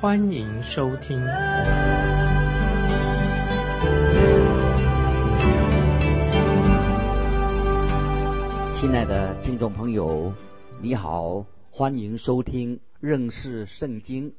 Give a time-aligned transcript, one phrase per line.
[0.00, 1.20] 欢迎收听。
[8.72, 10.32] 亲爱的听众朋友，
[10.80, 14.32] 你好，欢迎收听认识圣经，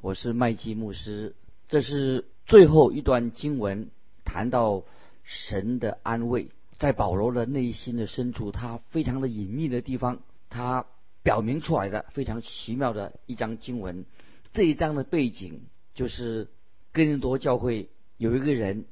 [0.00, 1.34] 我是麦基牧师。
[1.66, 3.90] 这是最后一段经文，
[4.24, 4.84] 谈到
[5.24, 10.86] 神的安慰，在保罗的内心的深处，他非常的隐秘的地方，他
[11.24, 14.04] 表明出来的非常奇妙的一章经文。
[14.52, 15.62] 这一章的背景
[15.94, 16.48] 就是
[16.92, 18.84] 哥林多教会有一个人，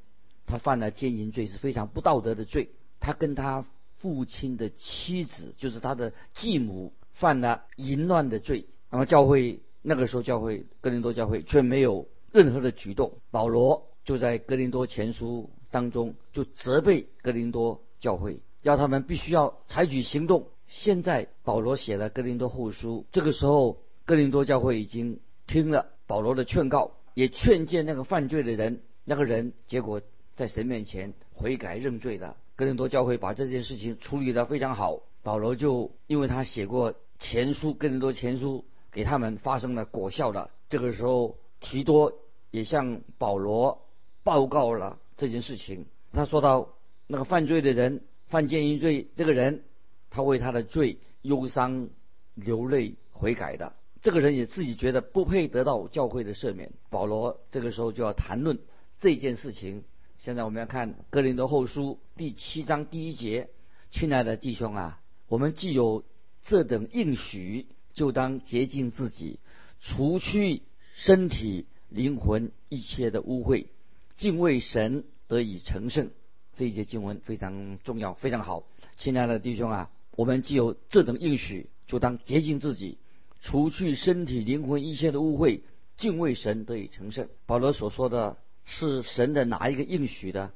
[0.45, 3.65] 他犯了奸淫罪，是非常不道德的罪，他跟他。
[4.01, 13.11] 父亲的妻子就是他的继母犯了淫乱的罪，那么教会那个时候教会哥林多教会却没有任何的举动。
[13.29, 20.47] 保罗就在哥林多前书当中就责备哥林多教会，要他们必须要采取行动。
[20.69, 25.19] 现在保罗写了哥林多后书，这个时候哥林多教会已经
[25.49, 29.99] 听了保罗的劝告，也劝诫那个犯罪的人，那个人结果
[30.35, 32.37] 在神面前悔改认罪了。
[32.55, 40.51] 哥林多教会把这件事情处理得非常好，保罗就因为他写过前书，哥林多前书给他们发生了果效的。
[40.69, 42.13] 这个时候，提多
[42.51, 43.87] 也向保罗
[44.23, 45.87] 报告了这件事情。
[46.13, 46.69] 他说到
[47.07, 49.63] 那个犯罪的人，犯奸淫罪，这个人
[50.11, 51.89] 他为他的罪忧伤
[52.35, 56.71] 流泪悔改的，这个人也自己觉得不配得到教会的赦免。
[56.89, 58.59] 保罗这个时候就要谈论
[58.99, 59.83] 这件事情。
[60.17, 63.49] 现在我们要看《哥林多后书》第七章第一节，
[63.89, 66.03] 亲爱的弟兄啊，我们既有
[66.43, 69.39] 这等应许，就当洁净自己，
[69.79, 73.67] 除去身体、灵魂一切的污秽，
[74.15, 76.09] 敬畏神，得以成圣。
[76.53, 78.63] 这一节经文非常重要，非常好。
[78.97, 82.97] 亲爱的弟兄啊，我们既有这等应许，就当洁净自己，
[83.41, 85.61] 除去身体、灵魂一切的污秽，
[85.97, 87.27] 敬畏神，得以成圣。
[87.45, 88.37] 保罗所说的。
[88.71, 90.51] 是神的哪一个应许的？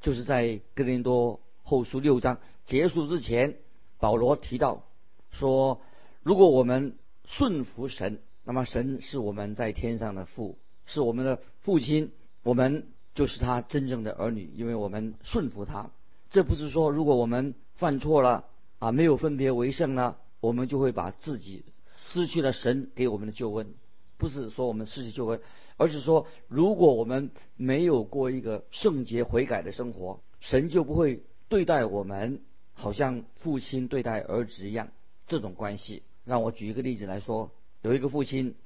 [0.00, 3.56] 就是在哥林多后书六章结束之前，
[3.98, 4.84] 保罗提到
[5.30, 5.82] 说：
[6.22, 10.56] 如果我们顺服神，那么神是我们在天上的父，
[10.86, 12.10] 是我们的父亲，
[12.42, 15.90] 我们就是他真正的儿女，因为我们顺服他。
[16.30, 18.46] 这不是说如果我们犯错了
[18.78, 21.66] 啊，没有分别为圣呢，我们就会把自己
[22.12, 23.74] 失去了神给我们的救恩。
[24.16, 25.40] 不是说我们失去救恩。
[25.80, 32.42] 而是说，如果我们没有过一个圣洁悔改的生活，神就不会对待我们
[32.74, 34.88] 好像父亲对待儿子一样
[35.28, 36.02] 这种关系。
[36.24, 37.52] 让我举一个例子来说，
[37.82, 38.56] 有一个父亲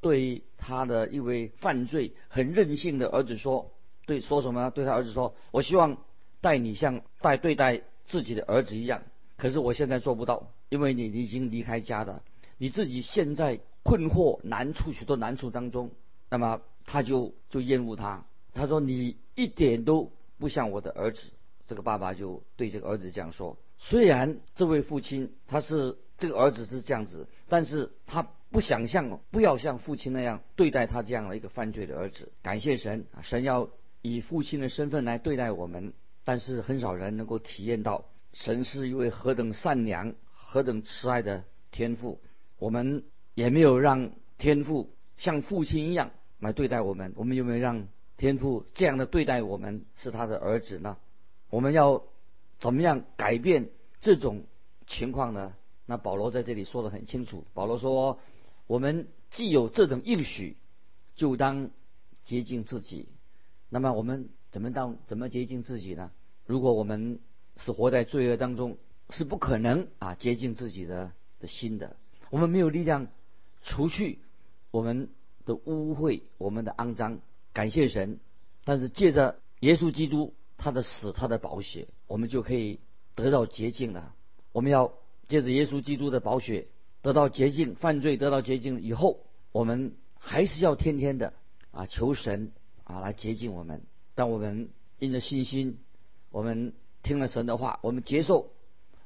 [0.00, 3.72] 对他的一位犯罪很任性的儿子说
[4.06, 4.70] ：“对，说什么呢？
[4.70, 5.98] 对他儿子说，我希望
[6.40, 9.02] 待你像待对待自己的儿子一样。
[9.36, 12.22] 可是我现在做不到，因为你已经离开家了，
[12.60, 15.92] 你自己现在困惑难处许多难处当中。”
[16.28, 21.30] 那么他就就厌恶他，他说你一点都不像我的儿子。
[21.66, 23.56] 这个爸爸就对这个儿子这样说。
[23.78, 32.30] 虽然这位父亲他是这个儿子是这样子，但是他不想像不要像父亲那样对待他这样的一个犯罪的儿子。
[32.42, 33.70] 感谢神，神要
[34.02, 35.94] 以父亲的身份来对待我们，
[36.24, 38.04] 但是很少人能够体验到
[38.34, 42.20] 神是一位何等善良、何等慈爱的天父。
[42.60, 43.02] 我们
[43.34, 46.12] 也没有让天父像父亲一样。
[46.38, 50.96] 来对待我们，我们有没有让天父这样的对待我们是他的儿子呢？
[51.50, 52.04] 我们要
[52.58, 53.68] 怎么样改变
[54.00, 54.44] 这种
[54.86, 55.54] 情况呢？
[55.84, 57.44] 那保罗在这里说的很清楚。
[57.52, 58.18] 保罗说
[58.66, 60.56] ：“我们既有这种应许，
[61.14, 61.70] 就当
[62.22, 63.08] 洁净自己。
[63.68, 66.10] 那么我们怎么当怎么洁净自己呢？
[66.46, 67.20] 如果我们
[67.58, 68.78] 是活在罪恶当中，
[69.10, 71.96] 是不可能啊洁净自己的的心的。
[72.30, 73.08] 我们没有力量
[73.62, 74.20] 除去
[74.70, 75.10] 我们。”
[75.46, 77.18] 的污秽，我们的肮脏，
[77.54, 78.20] 感谢神。
[78.64, 82.78] 但是借着耶稣基督他的死，他的宝血，我们就可以
[83.14, 84.14] 得到洁净了。
[84.52, 84.92] 我们要
[85.28, 86.68] 借着耶稣基督的宝血
[87.00, 91.32] 得到洁净，犯罪得到洁净以后，我们还是要天天的
[91.70, 92.52] 啊求神
[92.84, 93.82] 啊来洁净我们。
[94.14, 94.68] 当我们
[94.98, 95.78] 因着信心，
[96.30, 98.50] 我们听了神的话，我们接受，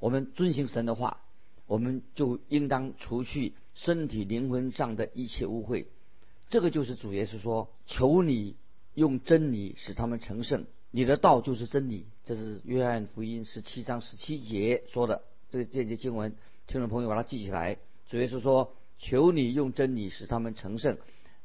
[0.01, 1.21] 我们遵行神的话，
[1.67, 5.87] 我们就应当除去身体灵魂上的一切污秽。
[6.49, 8.57] 这个就是主耶稣说：“求你
[8.95, 10.67] 用真理使他们成圣。
[10.91, 15.23] 你的道就是真理，这是约翰福音十七章十七节说的。
[15.51, 17.79] 这这节经文，听众朋友把它记起来。
[18.09, 20.99] 主耶稣说，求你用真理使他们成圣。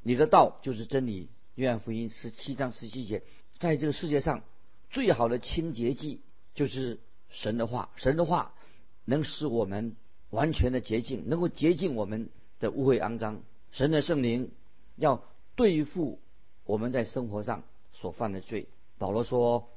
[0.04, 1.30] 你的道就是真理。
[1.56, 3.22] 约翰福音十七章十七节，
[3.58, 4.44] 在这个世界上，
[4.90, 6.22] 最好的清洁剂
[6.54, 7.00] 就是
[7.30, 7.90] 神的话。
[7.98, 8.54] 神的话
[9.04, 9.98] 能使我们
[10.30, 12.30] 完全的洁净，能够洁净我们
[12.60, 13.42] 的污秽肮脏。
[13.72, 14.52] 神的圣灵
[14.96, 15.24] 要
[15.56, 16.20] 对付
[16.66, 18.68] 我们在生活上所犯的罪。
[18.98, 19.70] 保罗说，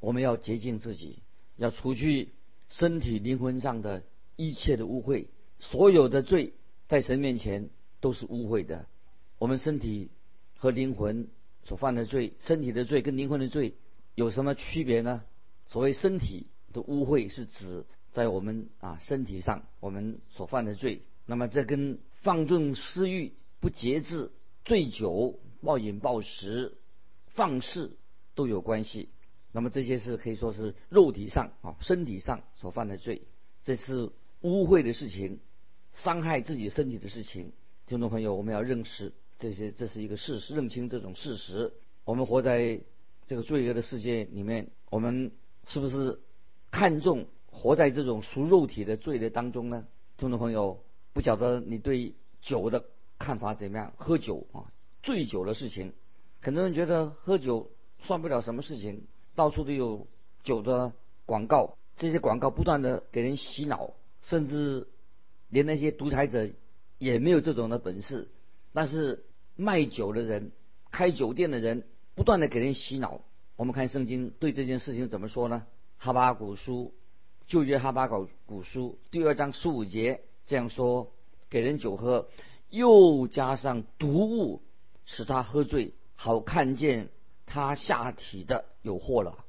[0.00, 1.22] 我们要洁净自己，
[1.56, 2.30] 要除去
[2.68, 4.02] 身体灵魂上的
[4.36, 5.26] 一切的污秽。
[5.58, 6.52] 所有的罪
[6.88, 8.86] 在神面前都是污秽的。
[9.38, 10.10] 我们身体
[10.56, 11.28] 和灵魂
[11.64, 13.74] 所犯的罪，身体的罪跟灵魂的罪
[14.14, 15.22] 有什么区别呢？
[15.66, 21.02] 所谓身体的污秽，是指在我们啊身体上我们所犯的罪。
[21.26, 24.30] 那么这跟放纵私欲、不节制、
[24.64, 26.78] 醉酒、暴饮暴食、
[27.26, 27.98] 放肆
[28.34, 29.10] 都有关系。
[29.52, 33.22] 那么这些是可以说是肉体上啊身体上所犯的罪，
[33.62, 35.40] 这是污秽的事情。
[35.92, 37.52] 伤害自己身体的事情，
[37.86, 41.72] 听众朋友，我们要认识这些，这是一个事实，认清这种事实。
[42.04, 42.80] 我们活在
[43.26, 45.30] 这个罪恶的世界里面，我们
[45.66, 46.20] 是不是
[46.72, 49.86] 看重活在这种属肉体的罪的当中呢？
[50.18, 52.84] 听众朋友，不晓得你对酒的
[53.18, 53.92] 看法怎么样？
[53.96, 54.70] 喝酒啊，
[55.02, 55.92] 醉酒的事情，
[56.42, 57.70] 很多人觉得喝酒
[58.00, 60.06] 算不了什么事情，到处都有
[60.42, 60.92] 酒的
[61.24, 64.88] 广告，这些广告不断的给人洗脑，甚至。
[65.50, 66.48] 连那些独裁者
[66.98, 68.28] 也没有这种的本事，
[68.72, 69.24] 但是
[69.54, 70.50] 卖酒的人、
[70.90, 71.86] 开酒店的人
[72.16, 73.20] 不断的给人洗脑。
[73.54, 75.64] 我们看圣经对这件事情怎么说呢？
[75.96, 76.92] 哈巴古书
[77.46, 81.12] 旧约哈巴狗古书第二章十五节这样说：
[81.50, 82.28] 给人酒喝，
[82.70, 84.62] 又加上毒物，
[85.04, 87.10] 使他喝醉，好看见
[87.44, 89.44] 他下体的有祸了。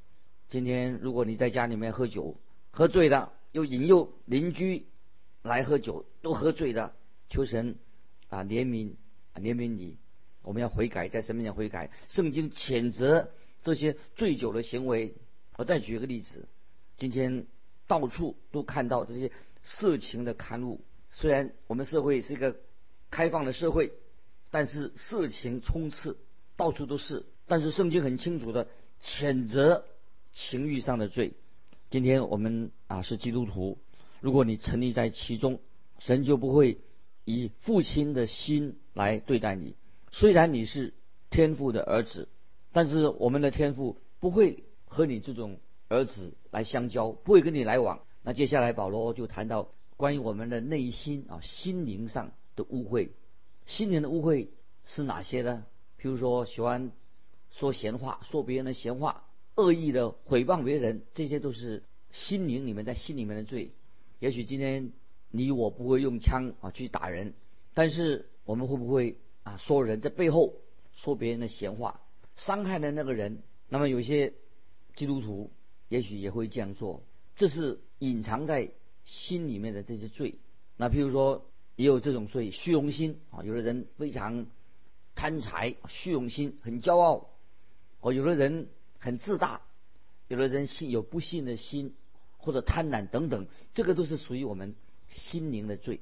[0.50, 2.36] 今天如果你在家里面喝酒，
[2.70, 4.88] 喝醉了，又引诱邻居。
[5.42, 6.96] 来喝酒都喝醉了，
[7.30, 7.78] 求神
[8.30, 8.96] 啊怜悯
[9.34, 10.00] 啊怜悯你，
[10.42, 11.92] 我们要悔改，在神面前悔改。
[12.10, 13.32] 圣经谴责
[13.62, 15.14] 这些醉酒的行为。
[15.56, 16.50] 我再举一个例子，
[16.98, 17.46] 今天
[17.88, 19.32] 到处都看到这些
[19.64, 20.82] 色情的刊物。
[21.12, 22.56] 虽然我们社会是一个
[23.10, 23.94] 开放的社会，
[24.52, 26.18] 但是色情充斥，
[26.58, 27.26] 到处都是。
[27.48, 28.68] 但是圣经很清楚的
[29.02, 29.86] 谴责
[30.34, 31.34] 情欲上的罪。
[31.90, 33.78] 今天我们啊是基督徒。
[34.20, 35.60] 如果你沉溺在其中，
[36.00, 36.80] 神就不会
[37.24, 39.76] 以父亲的心来对待你。
[40.12, 40.94] 虽然你是
[41.30, 42.28] 天父的儿子，
[42.74, 48.02] 但是我们的天父不会和你这种儿子来相交，不会跟你来往。
[48.24, 53.10] 那接下来保罗就谈到关于我们的内心啊，心灵上的污秽。
[53.66, 54.48] 心灵的污秽
[54.86, 55.66] 是哪些呢？
[56.00, 56.92] 譬如说喜欢
[57.52, 63.72] 说闲话，说别人的闲话，恶意的毁谤别人，这些都是心灵里面在心里面的罪。
[64.20, 64.92] 也许今天
[65.30, 67.34] 你我不会用枪啊去打人，
[67.74, 70.56] 但是我们会不会啊说人在背后
[70.94, 72.02] 说别人的闲话，
[72.36, 73.44] 伤害了那个人？
[73.70, 74.34] 那么有些
[74.96, 75.52] 基督徒
[75.90, 77.04] 也许也会这样做，
[77.36, 78.72] 这是隐藏在
[79.04, 80.36] 心里面的这些罪。
[80.78, 84.48] 那譬如说也有这种罪，虚荣心啊，有的人非常
[85.16, 87.28] 贪财，虚荣心很骄傲；
[88.02, 88.68] 哦，有的人
[89.00, 89.62] 很自大，
[90.28, 91.94] 有的人信有不信的心。
[92.38, 94.76] 或者贪婪等等，这个都是属于我们
[95.10, 96.02] 心灵的罪，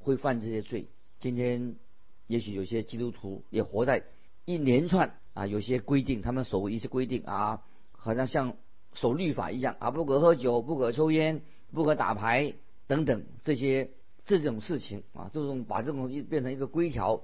[0.00, 0.88] 会犯这些罪。
[1.20, 1.76] 今天
[2.26, 4.02] 也许有些基督徒也活在
[4.46, 8.56] 一连串啊，有些规定，他们守一些规定啊，好像像
[8.96, 12.54] 守律法一样啊，不可喝酒，不可抽烟，不可打牌
[12.88, 13.90] 等等这些
[14.24, 17.22] 这种事情啊，这种把这种东西变成一个规条。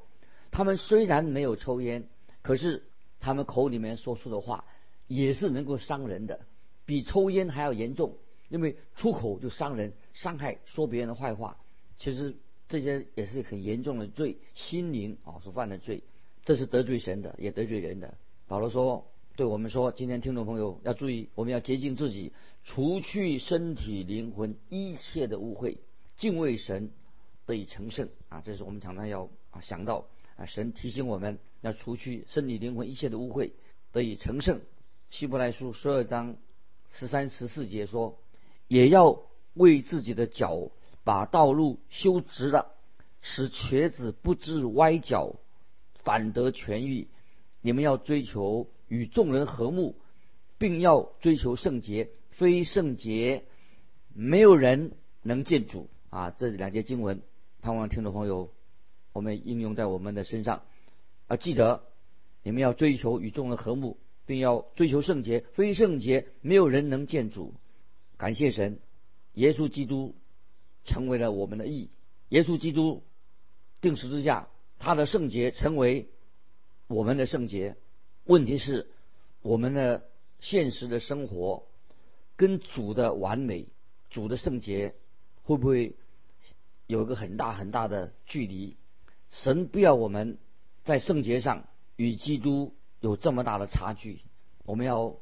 [0.53, 2.09] 他们虽然没有抽烟，
[2.43, 2.85] 可是
[3.19, 4.65] 他们口里面说出的话
[5.09, 6.39] 也是能够伤人的，
[6.87, 8.15] 比抽烟还要严重。
[8.49, 11.57] 因为出口就伤人、伤害，说别人的坏话，
[11.97, 12.37] 其实
[12.69, 16.03] 这些也是很严重的罪，心灵啊所犯的罪，
[16.45, 18.13] 这是得罪神的，也得罪人的。
[18.47, 22.33] 保罗说，对我们说，今天听众朋友要注意，我们要洁净自己，
[22.65, 25.79] 除去身体、灵魂一切的污秽，
[26.17, 26.91] 敬畏神
[27.47, 28.43] 得以成圣啊！
[28.45, 33.53] 这是我们常常要啊想到啊，神提醒我们要除去身体、灵魂一切的污秽，
[33.91, 34.61] 得以成圣。
[35.11, 36.37] 希伯来书十二章
[36.91, 38.19] 十三、十四节说。
[38.69, 39.21] 也要
[39.53, 40.71] 为自己的脚
[41.05, 42.73] 把道路修直了，
[43.21, 45.35] 使瘸子不致歪脚，
[46.05, 47.09] 反得痊愈。
[47.61, 49.97] 你们要追求与众人和睦，
[50.59, 52.11] 并要追求圣洁。
[52.29, 53.47] 非圣洁，
[54.13, 56.29] 没有人能见主啊！
[56.29, 57.23] 这两节经文，
[57.63, 58.53] 盼望听众朋友
[59.15, 60.65] 我们应用在我们的身上。
[61.27, 61.85] 啊，记得
[62.43, 63.97] 你们要追求与众人和睦，
[64.27, 65.41] 并要追求圣洁。
[65.55, 67.55] 非圣洁，没有人能见主。
[68.19, 68.79] 感谢神，
[69.33, 70.15] 耶稣基督
[70.85, 71.89] 成为了我们的义。
[72.29, 73.03] 耶稣基督
[73.81, 76.11] 定十字架，他的圣洁成为
[76.89, 77.77] 我们的圣洁。
[78.25, 78.89] 问题是，
[79.43, 80.05] 我们的
[80.39, 81.65] 现实的生活
[82.37, 83.67] 跟主的完美、
[84.11, 84.95] 主的圣洁，
[85.43, 85.97] 会不会
[86.87, 88.77] 有一个很大很大的距离？
[89.31, 90.39] 神不要我们
[90.85, 94.21] 在圣洁上与基督有这么大的差距。
[94.65, 95.17] 我们要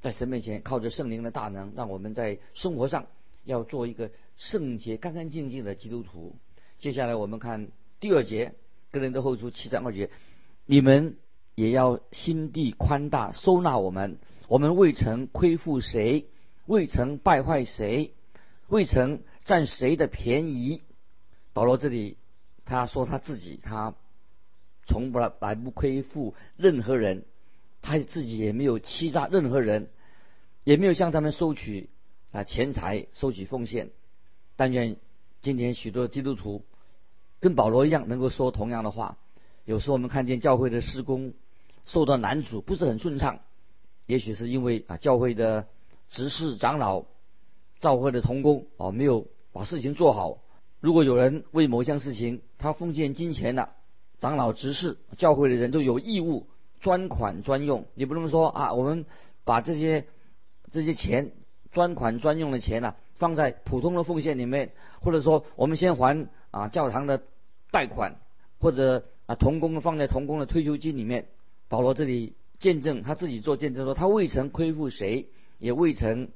[0.00, 3.06] 在神面前靠着圣灵的大能，让我们在生活上
[3.44, 6.36] 要做一个圣洁、干干净净的基督徒。
[6.78, 8.54] 接下来我们看第二节，
[8.92, 10.10] 哥林多后书七章二节，
[10.66, 11.16] 你们
[11.56, 14.18] 也要心地宽大，收纳我们。
[14.46, 16.28] 我们未曾亏负谁，
[16.66, 18.14] 未曾败坏谁，
[18.68, 20.82] 未曾占谁的便宜。
[21.52, 22.16] 保罗这里
[22.64, 23.94] 他说他自己，他
[24.86, 27.24] 从不来不亏负任何人，
[27.82, 29.88] 他自己也没有欺诈任何人，
[30.62, 31.90] 也没有向他们收取
[32.30, 33.90] 啊钱财，收取奉献。
[34.54, 34.96] 但愿。
[35.42, 36.64] 今天许多基督徒
[37.38, 39.16] 跟保罗一样，能够说同样的话。
[39.64, 41.34] 有时候我们看见教会的施工
[41.86, 43.40] 受到难处，不是很顺畅。
[44.04, 45.66] 也许是因为啊，教会的
[46.08, 47.06] 执事长老、
[47.80, 50.38] 教会的同工啊，没有把事情做好。
[50.80, 53.70] 如果有人为某项事情他奉献金钱了，
[54.20, 56.46] 长老、执事、教会的人都有义务
[56.80, 57.86] 专款专用。
[57.94, 59.06] 你不能说啊，我们
[59.44, 60.06] 把这些
[60.70, 61.32] 这些钱
[61.72, 62.94] 专款专用的钱呢？
[63.14, 67.22] 放在普通的奉献里面，或者说我们先还啊教堂的
[67.70, 68.16] 贷款，
[68.58, 71.28] 或者啊童工放在童工的退休金里面。
[71.68, 76.28] 保罗这里见证他自己做见证说，他未曾亏负谁，也未曾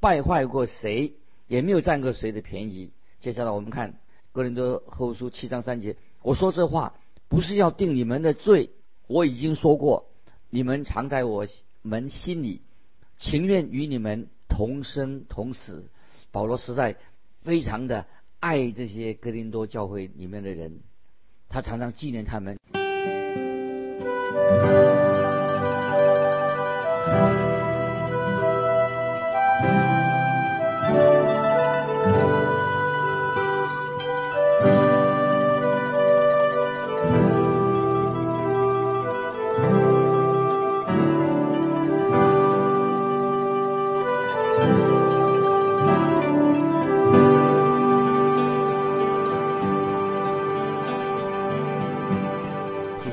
[0.00, 1.14] 败坏过谁，
[1.46, 2.90] 也没有占过谁的便宜。
[3.20, 4.00] 接下来我们看
[4.32, 6.94] 哥林多后书七章三节，我说这话
[7.28, 8.70] 不是要定你们的罪，
[9.06, 10.10] 我已经说过，
[10.50, 11.46] 你们藏在我
[11.82, 12.62] 们心里，
[13.16, 15.88] 情愿与你们同生同死。
[16.32, 16.96] 保罗实在
[17.42, 18.06] 非常的
[18.40, 20.80] 爱这些哥林多教会里面的人，
[21.48, 22.58] 他常常纪念他们。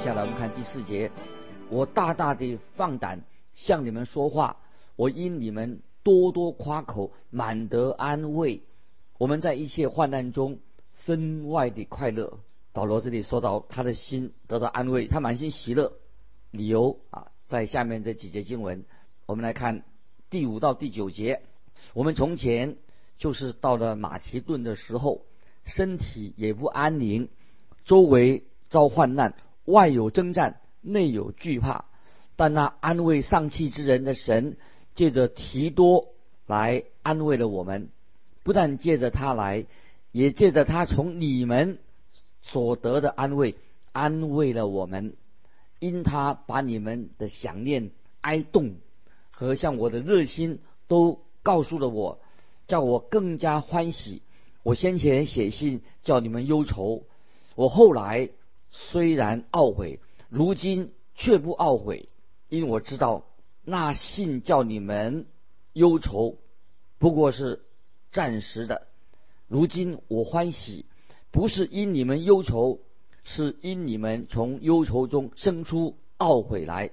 [0.10, 1.12] 下来，我们看第四节
[1.70, 3.22] 我大大的放胆
[3.54, 4.58] 向你们说话，
[4.96, 8.64] 我因你们多多夸口，满得安慰。
[9.20, 10.58] 我们在一切患难中
[10.96, 12.40] 分外的快乐。
[12.74, 15.94] 保罗这里说到他的心得到安慰，他满心喜乐。
[16.50, 18.86] 理由啊，在下面这几节经文，
[19.28, 19.84] 我们来看
[20.32, 21.44] 第五到第九节。
[21.94, 22.78] 我们从前
[23.20, 25.22] 就是到了马其顿的时候，
[25.66, 27.30] 身体也不安宁，
[27.86, 29.36] 周围遭患难，
[29.72, 30.62] 外有征战。
[30.82, 31.84] 内有惧怕，
[32.38, 34.56] 但那安慰丧气之人的神，
[34.96, 36.08] 借着提多
[36.48, 37.90] 来安慰了我们。
[38.44, 39.66] 不但借着他来，
[40.14, 41.80] 也借着他从你们
[42.42, 43.56] 所得的安慰，
[43.92, 45.18] 安慰了我们。
[45.80, 48.76] 因他把你们的想念、哀动
[49.32, 52.20] 和向我的热心，都告诉了我，
[52.68, 54.22] 叫我更加欢喜。
[54.64, 57.04] 我先前写信叫你们忧愁，
[57.56, 58.30] 我后来
[58.72, 60.00] 虽然懊悔。
[60.30, 62.08] 如今却不懊悔，
[62.50, 63.26] 因为我知道
[63.64, 65.26] 那信叫你们
[65.74, 66.38] 忧愁，
[67.00, 67.62] 不过是
[68.12, 68.88] 暂时的。
[69.48, 70.86] 如今我欢喜，
[71.32, 72.80] 不是因你们忧愁，
[73.24, 76.92] 是因你们从忧愁中生出懊悔来。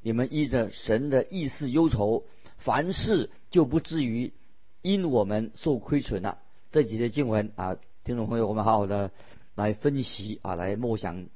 [0.00, 2.24] 你们依着神的意思忧愁，
[2.56, 4.32] 凡事就不至于
[4.80, 6.38] 因我们受亏损了。
[6.70, 9.10] 这几节经文啊，听众朋友，我们好好的
[9.58, 11.26] 来分析啊，来默想，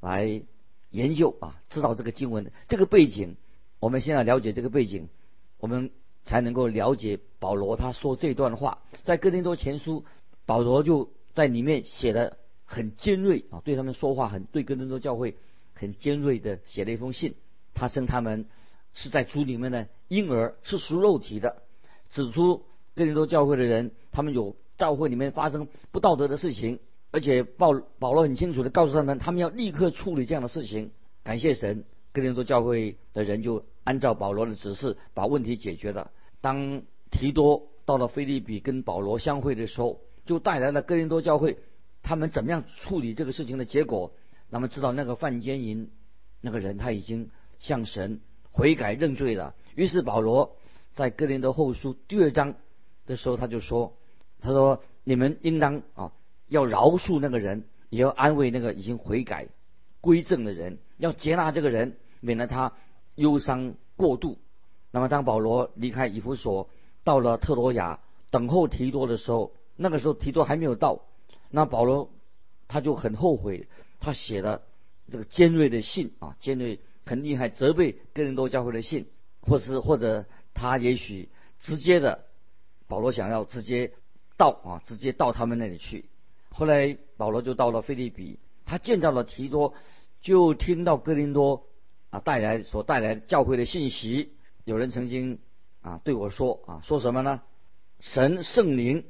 [0.00, 0.42] 来。
[0.90, 3.36] 研究啊，知道这个经文这个背景，
[3.80, 5.08] 我们现在了解这个背景，
[5.58, 5.90] 我们
[6.22, 8.78] 才能够了解保罗他说这段话。
[9.02, 10.06] 在哥林多前书，
[10.46, 15.36] 保罗就在里面写的很尖锐啊，对他们说话很对哥林多教会
[15.74, 17.34] 很尖锐的写了一封信。
[17.74, 18.46] 他称他们
[18.94, 21.62] 是在主里面的婴儿，是属肉体的，
[22.08, 22.64] 指出
[22.94, 26.78] 哥林多教会的人，他们有教会里面发生不道德的事情。
[27.10, 30.90] 而且保保罗很清楚的告诉他们，他们要立刻处理这样的事情。
[31.22, 36.10] 感谢神，哥林多教会的人就按照保罗的指示把问题解决了。
[36.40, 41.58] 当提多到了菲利比跟保罗相会的时候，就带来了哥林多教会
[42.02, 44.12] 他们怎么样处理这个事情的结果。
[44.50, 45.90] 那么知道那个范坚营
[46.40, 48.20] 那个人他已经向神
[48.52, 49.54] 悔改认罪了。
[49.74, 50.56] 于是保罗
[50.92, 52.54] 在哥林多后书第二章
[53.06, 53.96] 的时候，他就说
[54.40, 56.12] ：“他说你们应当啊，
[56.48, 59.48] 要饶恕那个人，也要安慰那个已经悔改
[60.00, 62.72] 归正的人，要接纳这个人，免得他
[63.14, 64.38] 忧伤过度。”
[64.92, 66.70] 那么当保罗离开以弗所，
[67.04, 68.00] 到了特罗亚
[68.30, 71.02] 等候提多的时候，那个时候提多还没有到，
[71.50, 72.10] 那保罗
[72.66, 73.68] 他就很后悔，
[74.00, 74.62] 他写了
[75.10, 79.06] 这个尖锐的信啊，尖锐很厉害，责备哥林多教会的信，
[79.40, 80.24] 或是或者
[80.54, 82.24] 他也许直接的，
[82.88, 83.92] 保罗想要直接
[84.38, 86.06] 到啊，直接到他们那里去。
[86.56, 89.74] 后来保罗就到了菲利比，他见到了提多，
[90.22, 91.66] 就听到哥林多
[92.08, 94.32] 啊带来所带来教会的信息。
[94.64, 95.38] 有人曾经
[95.82, 97.42] 啊对我说啊说什么呢？
[98.00, 99.04] 神圣灵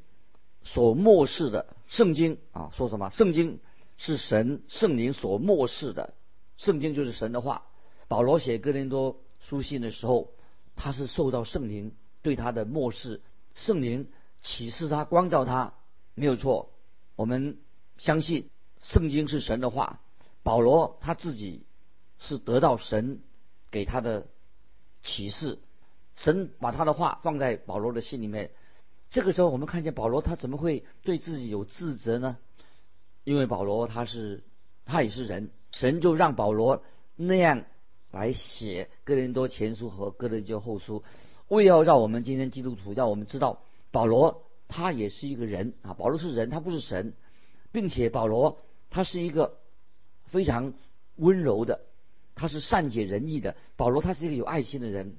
[0.64, 3.10] 所漠视的圣经啊说什么？
[3.10, 3.60] 圣经
[3.96, 6.14] 是神圣灵所漠视的，
[6.56, 7.62] 圣经就是神的话。
[8.08, 10.32] 保罗写哥林多书信的时候，
[10.74, 13.22] 他是受到圣灵对他的漠视，
[13.54, 14.08] 圣灵
[14.42, 15.74] 启示他光照他，
[16.14, 16.72] 没有错。
[17.16, 17.58] 我们
[17.98, 20.00] 相信圣经是神的话。
[20.42, 21.66] 保罗他自己
[22.20, 23.20] 是得到神
[23.72, 24.28] 给他的。
[25.02, 25.60] 启示，
[26.16, 28.50] 神把他的话放在保罗的心里面。
[29.08, 32.38] 这个时候，我们看见保罗他怎么会对自己有自责呢？
[33.22, 34.42] 因为保罗他是
[34.84, 36.82] 他也是人，神就让保罗
[37.14, 37.66] 那样
[38.10, 41.04] 来写哥林多前书和哥林多后书，
[41.46, 47.14] 为要让我们今天基督徒让我们知道，保罗他也是一个人啊，保罗是人，他不是神，
[47.72, 48.58] 并且保罗
[48.90, 49.58] 他是一个
[50.24, 50.74] 非常
[51.16, 51.80] 温柔的。
[52.38, 55.16] 他是善解人意的，保罗他是一个有爱心的人。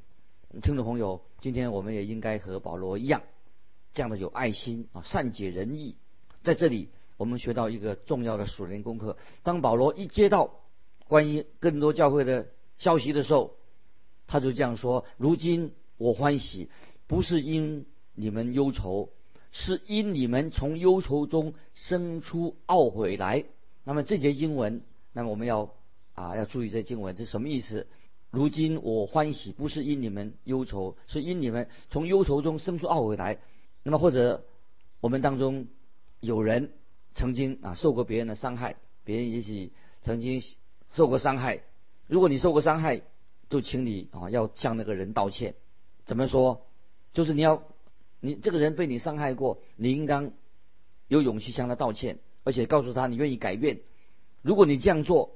[0.61, 3.23] 听众朋友，今天我们也应该和保罗一样，
[3.95, 5.95] 这样的有爱心啊，善解人意。
[6.43, 10.59] 在这里，我们学到一个重要的属灵功课：当保罗一接到
[11.07, 13.55] 关于更多教会的消息的时候，
[14.27, 16.69] 他就这样说：“如今我欢喜，
[17.07, 19.09] 不是因你们忧愁，
[19.51, 23.45] 是因你们从忧愁中生出懊悔来。”
[23.83, 24.81] 那么这节经文，
[25.13, 25.73] 那么我们要。
[26.17, 27.85] 啊，要注意这经文，这什么意思？
[28.31, 33.37] 如今我欢喜，不是因你们忧愁，是因你们从忧愁中生出懊悔来。
[33.83, 34.43] 那么或者
[34.99, 35.67] 我们当中
[36.19, 36.71] 有人
[37.13, 40.41] 曾经啊受过别人的伤害，别人也许曾经
[40.89, 41.61] 受过伤害。
[42.07, 43.03] 如果你受过伤害，
[43.47, 45.53] 就请你啊要向那个人道歉。
[46.03, 46.65] 怎么说？
[47.13, 47.61] 就是你要
[48.19, 50.31] 你这个人被你伤害过，你应当
[51.07, 53.79] 有勇气向他道歉，而且告诉他你愿意改变。
[54.41, 55.35] 如果你这样做，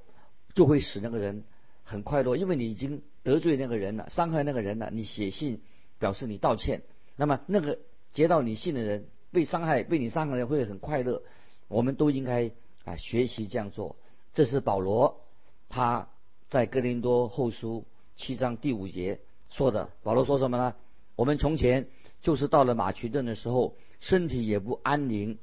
[0.54, 1.44] 就会使那个人
[1.84, 4.90] 很快乐，因为你已经得罪那个人了，伤害那个人了。
[4.92, 5.62] 你写信
[6.00, 6.82] 表示你道歉，
[7.16, 7.80] 那么那个
[8.14, 11.24] 接到你信的人被伤害、被你伤害的人会很快乐。
[11.68, 12.52] 我们都应该
[12.84, 13.96] 啊学习这样做。
[14.34, 15.22] 这是保罗
[15.70, 16.10] 他
[16.50, 19.90] 在哥林多后书七章第五节说的。
[20.04, 20.76] 保罗说什么呢？
[21.16, 21.88] 我们从前
[22.22, 25.38] 就是到了马其顿的时候，身体也不安宁，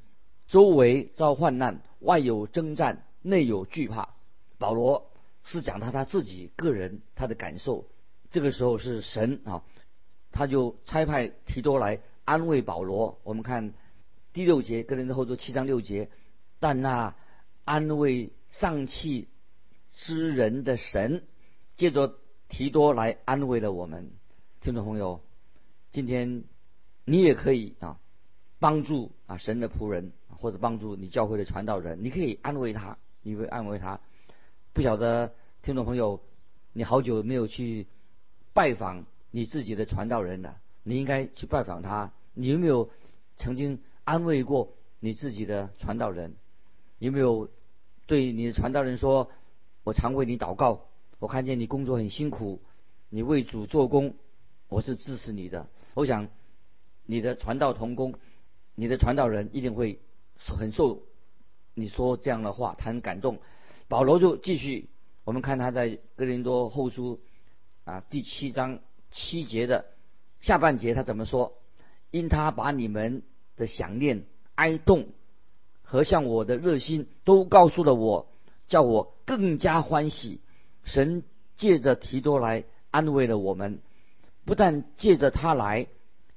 [0.47, 4.14] 周围遭患难，外有征战，内有惧怕。
[4.59, 5.11] 保罗
[5.43, 7.87] 是讲他他自己个人他的感受，
[8.31, 9.62] 这个时候是神啊，
[10.33, 13.19] 他就差派提多来安慰保罗。
[13.25, 13.73] 我们看
[14.33, 16.11] 第六节，跟人的后座七章六节，
[16.61, 17.14] 但那
[17.64, 19.29] 安慰丧气
[19.95, 21.25] 之人的神，
[21.77, 22.14] 借着
[22.49, 24.11] 提多来安慰了我们。
[24.61, 25.21] 听众朋友，
[25.93, 26.45] 今天
[27.09, 27.99] 你也可以啊，
[28.59, 33.99] 帮助啊神的仆人，或者帮助你教会的传道人，你可以安慰他，你会安慰他。
[34.75, 36.21] 不晓得听众朋友，
[36.75, 37.87] 你好久没有去
[38.53, 42.12] 拜访你自己的传道人了，你应该去拜访他。
[42.35, 42.90] 你有没有
[43.38, 46.35] 曾经安慰过你自己的传道人？
[46.99, 47.49] 有没有
[48.07, 49.31] 对你的传道人说
[49.83, 50.85] ：“我常为你祷告，
[51.21, 52.61] 我看见你工作很辛苦，
[53.09, 54.14] 你为主做工，
[54.68, 56.29] 我是支持你的。”我想
[57.11, 58.16] 你的传道同工，
[58.75, 59.99] 你的传道人一定会
[60.37, 61.05] 很受
[61.73, 63.38] 你说这样的话，他很感动。
[63.88, 64.90] 保罗就继续，
[65.25, 67.18] 我们看他在哥林多后书
[67.85, 69.87] 啊第七章七节的
[70.42, 71.55] 下半节，他怎么说？
[72.11, 73.23] 因他把你们
[73.57, 75.09] 的想念、哀动
[75.83, 78.29] 和向我的热心都告诉了我，
[78.66, 80.42] 叫我更加欢喜。
[80.85, 81.23] 神
[81.57, 83.79] 借着提多来安慰了我们，
[84.44, 85.87] 不但借着他来，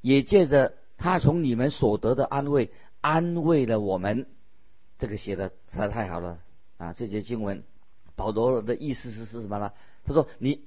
[0.02, 4.28] 也借着他从你们所得的安慰安慰了我们。
[5.00, 6.40] 这个写的实在太好了。
[6.78, 7.64] 啊，这节经文，
[8.16, 9.72] 保罗的意思是是什么呢？
[10.04, 10.64] 他说：“你、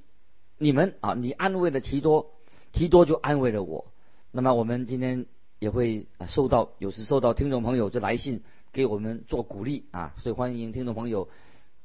[0.59, 2.35] 你们啊，你安慰了提多，
[2.71, 3.93] 提多就安慰了我。
[4.31, 5.27] 那么我们今天
[5.59, 10.15] 也会收到，有时收到听众朋友就来信给我们做鼓励啊。
[10.19, 11.29] 所以欢迎听众朋友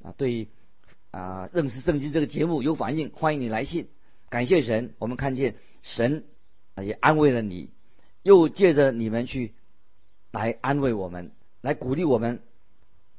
[0.04, 0.48] 啊，对
[1.10, 3.88] 啊认识圣经这个节目有反应，欢迎你来信。
[4.30, 6.24] 感谢神，我们看见神
[6.84, 7.70] 也安慰了你，
[8.24, 9.54] 又借着你们去
[10.32, 12.42] 来安慰我们，来鼓励我们，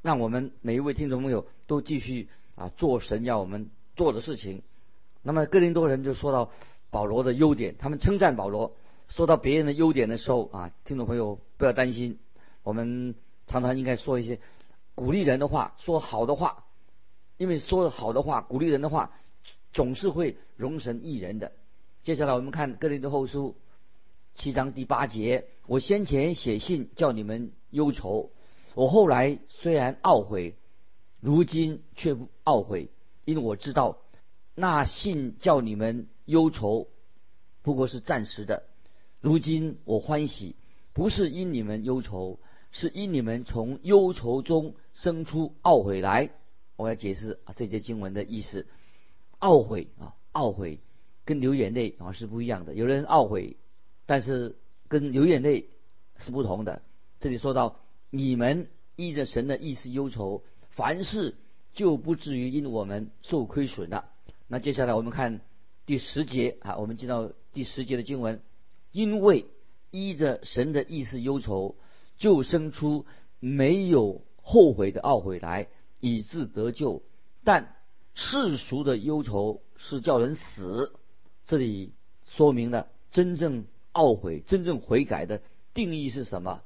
[0.01, 4.63] 让我们每一位听众朋友都继续啊做神要我们做的事情。
[5.21, 6.51] 那么哥林多人就说到
[6.89, 8.75] 保罗的优点，他们称赞保罗。
[9.07, 12.17] 说到别人的优点的时候啊，听众朋友不要担心，
[12.63, 13.13] 我们
[13.45, 14.39] 常常应该说一些
[14.95, 16.63] 鼓励人的话，说好的话，
[17.35, 19.11] 因为说好的话、鼓励人的话，
[19.73, 21.51] 总是会容神益人的。
[22.03, 23.55] 接下来我们看哥林多后书
[24.33, 28.31] 七章第八节：我先前写信叫你们忧愁，
[28.73, 30.55] 我后来虽然懊悔，
[31.19, 32.89] 如今却不懊悔，
[33.23, 33.99] 因为我知道
[34.55, 36.87] 那信叫你们忧愁，
[37.61, 38.63] 不过是暂时的。
[39.19, 40.55] 如今我欢喜，
[40.93, 42.39] 不是因你们忧愁，
[42.71, 46.31] 是因你们从忧愁中生出懊悔来。
[46.77, 48.65] 我要解释啊这节经文的意思。
[49.39, 50.79] 懊悔啊，懊悔
[51.31, 52.73] 跟流眼泪啊是不一样的。
[52.73, 53.55] 有人懊悔，
[54.05, 54.57] 但是
[54.89, 55.69] 跟流眼泪
[56.17, 56.81] 是不同的。
[57.21, 58.67] 这里说到你们
[58.97, 61.37] 依着神的意思忧愁，凡事
[61.71, 64.09] 就不至于因我们受亏损了。
[64.49, 65.39] 那接下来我们看
[65.85, 68.41] 第十节啊，我们进到第十节的经文。
[68.91, 69.45] 因为
[69.89, 71.77] 依着神的意思忧愁，
[72.17, 73.05] 就生出
[73.39, 75.69] 没有后悔的懊悔来，
[76.01, 77.01] 以致得救。
[77.45, 77.73] 但
[78.15, 80.93] 世俗的忧愁是叫人死。
[81.51, 81.91] 这里
[82.29, 85.41] 说明了真正懊悔、真正悔改的
[85.73, 86.61] 定义是什么？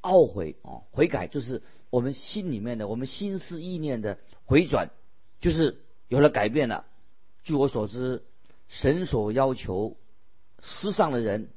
[0.00, 4.90] 懊悔啊，悔改就是我们心里面的、我们心思意念的回转，
[5.40, 6.84] 就是有了改变了。
[7.44, 8.24] 据我所知，
[8.66, 9.96] 神所要求。
[10.60, 11.50] 世上的人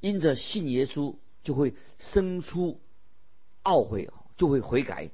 [0.00, 2.80] 因着信耶稣，就会生出
[3.64, 4.08] 懊悔，
[4.38, 5.10] 就会悔改。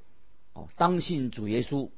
[0.53, 1.91] 哦，当信主耶稣，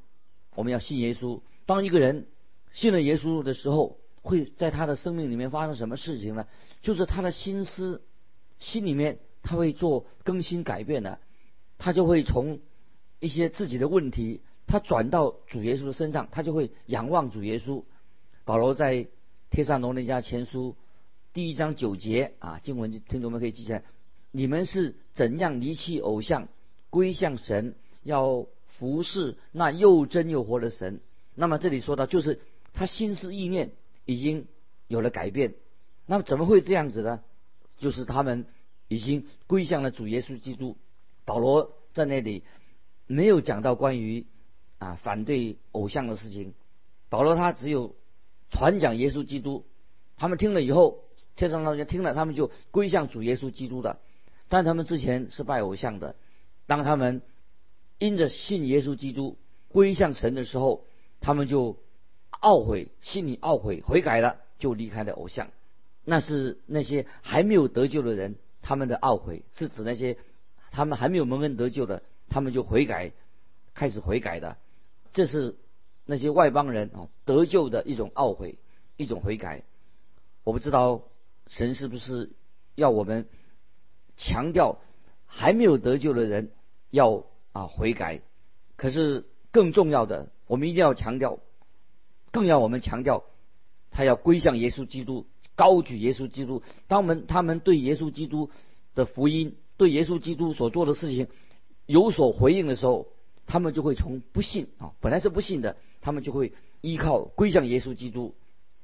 [0.54, 1.42] 我们要信耶稣。
[1.66, 2.28] 当一个人
[2.72, 6.46] 信了耶稣的时候，会在他的生命里面发生什么事情呢？
[6.80, 8.02] 就是他的心思、
[8.58, 11.18] 心里面他会做更新改变的，
[11.76, 12.58] 他就会从
[13.20, 17.84] 一些自己的问题，他转到主耶稣的身上，他就会仰望主耶稣。
[18.46, 19.06] 保罗在
[19.50, 20.74] 帖撒罗尼迦前书。
[21.34, 23.82] 第一章九节啊，经文听众们可以记起来。
[24.30, 26.48] 你们是怎样离弃偶像，
[26.88, 31.00] 归向神，要服侍那又真又活的神？
[31.34, 32.40] 那么这里说到，就是
[32.72, 33.72] 他心思意念
[34.04, 34.46] 已经
[34.88, 35.54] 有了改变。
[36.06, 37.22] 那么怎么会这样子呢？
[37.78, 38.46] 就是他们
[38.88, 40.76] 已经归向了主耶稣基督。
[41.24, 42.44] 保罗在那里
[43.06, 44.26] 没有讲到关于
[44.78, 46.54] 啊反对偶像的事情。
[47.08, 47.94] 保罗他只有
[48.50, 49.64] 传讲耶稣基督。
[50.16, 51.02] 他们听了以后。
[51.36, 53.98] 天上老人听了，他们就归向主耶稣基督的。
[54.48, 56.14] 但他们之前是拜偶像的。
[56.68, 57.22] 当他们
[57.98, 59.36] 因着信耶稣基督
[59.66, 60.86] 归向神的时候，
[61.20, 61.82] 他们就
[62.44, 65.48] 懊悔，心里懊悔，悔改了，就离开了偶像。
[66.04, 70.18] 那是那些还没有得救的人，他们的懊悔是指那些
[70.70, 73.12] 他们还没有蒙恩得救的，他们就悔改，
[73.72, 74.58] 开始悔改的。
[75.14, 75.56] 这是
[76.04, 78.58] 那些外邦人啊得救的一种懊悔，
[78.98, 79.64] 一种悔改。
[80.44, 81.02] 我不知道。
[81.46, 82.30] 神是不是
[82.74, 83.28] 要我们
[84.16, 84.78] 强调
[85.26, 86.52] 还没有得救的人
[86.88, 88.22] 要啊悔改？
[88.76, 91.40] 可是更重要的，我们一定要强调，
[92.34, 93.22] 更要我们强调，
[93.92, 96.62] 他要归向耶稣基督，高举耶稣基督。
[96.88, 98.50] 当我们他们对耶稣基督
[98.96, 101.28] 的福音、对耶稣基督所做的事情
[101.86, 103.06] 有所回应的时候，
[103.46, 108.34] 他们就会从不信啊，本来是不信的，他们就会依靠归向耶稣基督。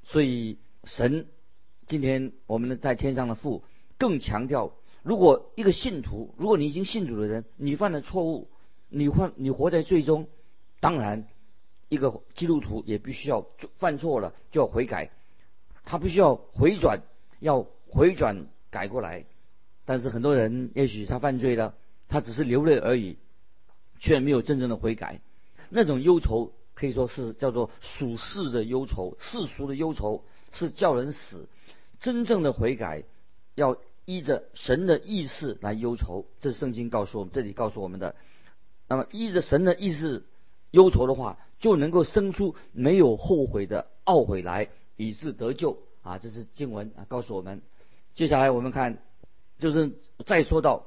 [0.05, 1.27] 所以神。
[1.87, 3.65] 今天我们的在天上的父
[3.99, 8.49] 更强调，如果一个信徒，如果你已经信主的人，你犯了错误，
[8.89, 10.29] 你犯你活在最终，
[10.79, 11.27] 当然，
[11.91, 13.45] 一个基督徒也必须要
[13.77, 15.11] 犯错了就要悔改，
[15.85, 17.01] 他必须要回转，
[17.41, 19.27] 要回转改过来。
[19.85, 21.75] 但是很多人也许他犯罪了，
[22.09, 23.19] 他只是流泪而已，
[23.99, 25.21] 却没有真正的悔改。
[25.69, 31.49] 那种忧愁可以说是叫做属世的忧愁，世俗的忧愁是叫人死。
[31.99, 33.03] 真正的悔改，
[33.57, 38.15] 要依着神的意思来忧愁，这是圣经告诉我们，这里告诉我们的。
[38.87, 40.25] 那么依着神的意思
[40.71, 46.19] 忧愁的话，就能够生出没有后悔的懊悔来，以致得救啊！
[46.19, 47.63] 这是经文啊告诉我们。
[48.15, 48.99] 接下来我们看，
[49.59, 49.93] 就是
[50.27, 50.87] 再说到，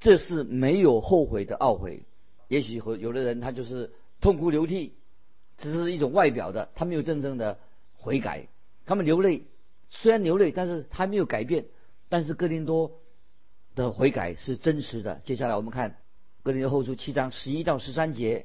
[0.00, 2.04] 这是没有后悔的懊悔。
[2.48, 4.94] 也许和有的人他就是痛哭流涕，
[5.58, 7.58] 只是一种外表的，他没有真正的
[7.96, 8.48] 悔改，
[8.86, 9.42] 他们流泪。
[9.88, 11.66] 虽然流泪，但是他没有改变。
[12.08, 13.00] 但是哥林多
[13.74, 15.22] 的悔改是真实的。
[15.24, 15.96] 接下来我们看
[16.42, 18.44] 哥林多后书七章十一到十三节，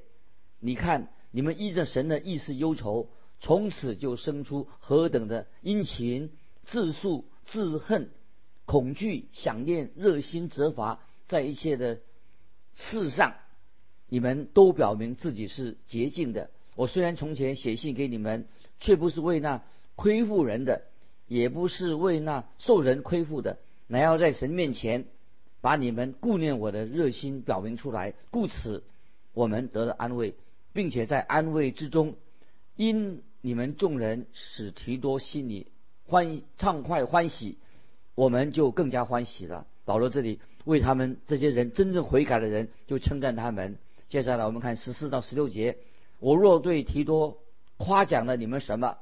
[0.60, 3.10] 你看你们依着神的意思忧愁，
[3.40, 6.32] 从此就生出何等的殷勤、
[6.66, 8.10] 自诉、自恨、
[8.66, 12.00] 恐惧、想念、热心、责罚，在一切的
[12.74, 13.36] 事上，
[14.10, 16.50] 你们都表明自己是洁净的。
[16.76, 18.48] 我虽然从前写信给你们，
[18.80, 19.64] 却不是为那
[19.96, 20.84] 亏负人的，
[21.28, 25.06] 也不是为那受人亏负的，乃要在神面前
[25.60, 28.14] 把你们顾念我的热心表明出来。
[28.30, 28.84] 故此，
[29.34, 30.36] 我们得了安慰，
[30.78, 32.18] 并且在安慰之中，
[32.76, 35.72] 因你们众人使提多心里
[36.06, 37.58] 欢畅快欢喜，
[38.14, 39.66] 我们就更加欢喜了。
[39.86, 43.80] 保罗这里为他们这些人真正悔改的人，就称赞他们。
[44.08, 45.80] 接下来我们看十四到十六节。
[46.20, 47.40] 我若对提多
[47.78, 49.00] 夸奖了你们什么，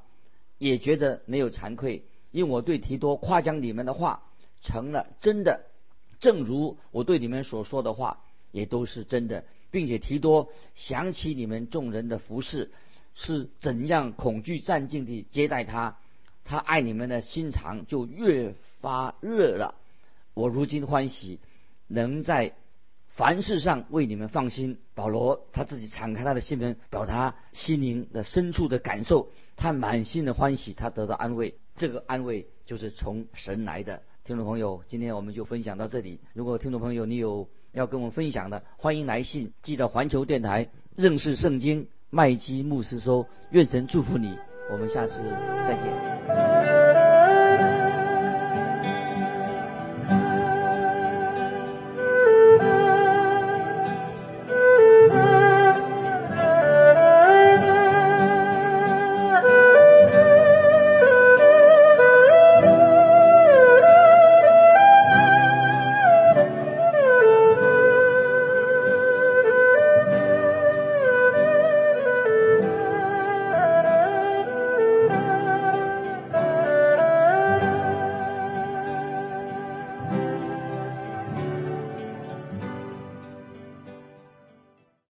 [0.57, 4.23] 也觉得没有惭愧，因我对提多夸奖你们的话
[4.61, 5.65] 成了真的，
[6.21, 9.43] 正如我对你们所说的话也都是真的，
[9.75, 12.71] 并且提多想起你们众人的服饰
[13.13, 15.97] 是怎样恐惧战兢地接待他，
[16.45, 19.75] 他爱你们的心肠就越发热了。
[20.33, 21.39] 我如今欢喜
[21.87, 22.53] 能在。
[23.07, 31.55] 凡事上为你们放心，保罗他自己敞开他的心门，表达心灵的深处的感受，他满心的欢喜，他得到安慰。
[31.77, 34.03] 这个安慰就是从神来的。
[34.25, 36.19] 听众朋友，今天我们就分享到这里。
[36.33, 43.27] 如果听众朋友你有要跟我们分享的，欢迎来信记得环球电台认识圣经麦基牧师说。
[43.51, 44.37] 愿神祝福你，
[44.71, 45.21] 我们下次
[45.65, 46.54] 再见。